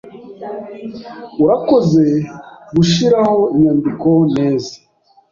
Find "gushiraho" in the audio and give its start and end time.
2.75-3.39